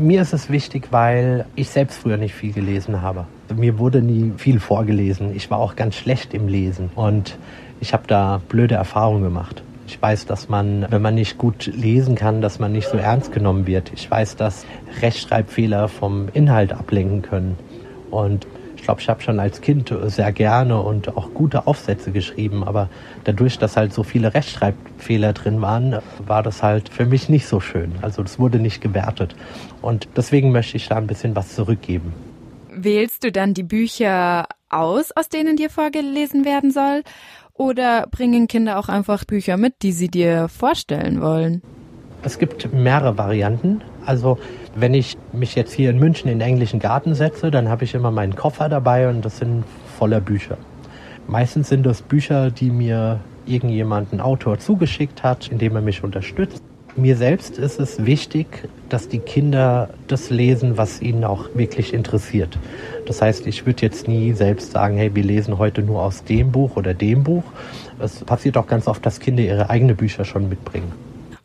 [0.00, 3.26] Mir ist es wichtig, weil ich selbst früher nicht viel gelesen habe.
[3.54, 5.36] Mir wurde nie viel vorgelesen.
[5.36, 7.36] Ich war auch ganz schlecht im Lesen und
[7.82, 9.62] ich habe da blöde Erfahrungen gemacht.
[9.86, 13.30] Ich weiß, dass man, wenn man nicht gut lesen kann, dass man nicht so ernst
[13.32, 13.92] genommen wird.
[13.92, 14.64] Ich weiß, dass
[15.02, 17.58] Rechtschreibfehler vom Inhalt ablenken können.
[18.10, 18.46] Und
[18.80, 22.88] ich glaube, ich habe schon als Kind sehr gerne und auch gute Aufsätze geschrieben, aber
[23.24, 27.60] dadurch, dass halt so viele Rechtschreibfehler drin waren, war das halt für mich nicht so
[27.60, 27.92] schön.
[28.00, 29.36] Also das wurde nicht gewertet.
[29.82, 32.14] Und deswegen möchte ich da ein bisschen was zurückgeben.
[32.72, 37.02] Wählst du dann die Bücher aus, aus denen dir vorgelesen werden soll?
[37.52, 41.60] Oder bringen Kinder auch einfach Bücher mit, die sie dir vorstellen wollen?
[42.22, 43.80] Es gibt mehrere Varianten.
[44.04, 44.38] Also
[44.74, 47.94] wenn ich mich jetzt hier in München in den englischen Garten setze, dann habe ich
[47.94, 49.64] immer meinen Koffer dabei und das sind
[49.98, 50.58] voller Bücher.
[51.26, 56.62] Meistens sind das Bücher, die mir irgendjemand, ein Autor zugeschickt hat, indem er mich unterstützt.
[56.96, 62.58] Mir selbst ist es wichtig, dass die Kinder das lesen, was ihnen auch wirklich interessiert.
[63.06, 66.50] Das heißt, ich würde jetzt nie selbst sagen, hey, wir lesen heute nur aus dem
[66.50, 67.44] Buch oder dem Buch.
[68.00, 70.92] Es passiert auch ganz oft, dass Kinder ihre eigenen Bücher schon mitbringen.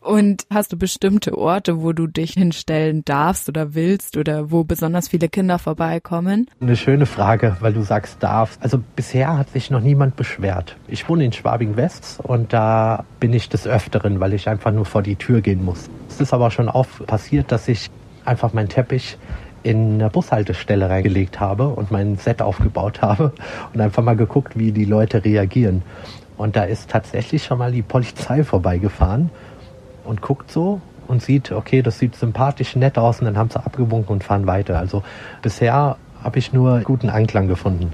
[0.00, 5.08] Und hast du bestimmte Orte, wo du dich hinstellen darfst oder willst oder wo besonders
[5.08, 6.48] viele Kinder vorbeikommen?
[6.58, 8.62] Eine schöne Frage, weil du sagst darfst.
[8.62, 10.76] Also bisher hat sich noch niemand beschwert.
[10.88, 14.86] Ich wohne in Schwabing West und da bin ich des Öfteren, weil ich einfach nur
[14.86, 15.90] vor die Tür gehen muss.
[16.08, 17.90] Es ist aber schon oft passiert, dass ich
[18.24, 19.18] einfach meinen Teppich
[19.62, 23.32] in eine Bushaltestelle reingelegt habe und mein Set aufgebaut habe
[23.74, 25.82] und einfach mal geguckt, wie die Leute reagieren.
[26.38, 29.28] Und da ist tatsächlich schon mal die Polizei vorbeigefahren
[30.04, 33.64] und guckt so und sieht, okay, das sieht sympathisch nett aus und dann haben sie
[33.64, 34.78] abgewunken und fahren weiter.
[34.78, 35.02] Also
[35.42, 37.92] bisher habe ich nur guten Anklang gefunden.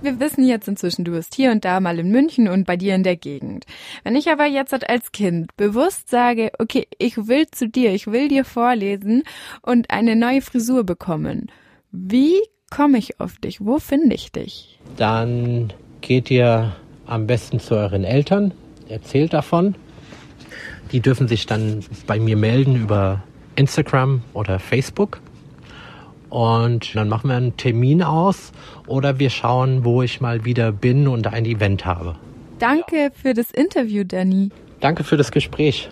[0.00, 2.94] Wir wissen jetzt inzwischen, du bist hier und da mal in München und bei dir
[2.94, 3.64] in der Gegend.
[4.04, 8.28] Wenn ich aber jetzt als Kind bewusst sage, okay, ich will zu dir, ich will
[8.28, 9.24] dir vorlesen
[9.60, 11.50] und eine neue Frisur bekommen,
[11.90, 12.36] wie
[12.70, 13.64] komme ich auf dich?
[13.64, 14.78] Wo finde ich dich?
[14.96, 18.52] Dann geht ihr am besten zu euren Eltern,
[18.88, 19.74] erzählt davon
[20.92, 23.22] die dürfen sich dann bei mir melden über
[23.56, 25.20] Instagram oder Facebook.
[26.30, 28.52] Und dann machen wir einen Termin aus
[28.86, 32.16] oder wir schauen, wo ich mal wieder bin und ein Event habe.
[32.58, 34.50] Danke für das Interview, Danny.
[34.80, 35.88] Danke für das Gespräch.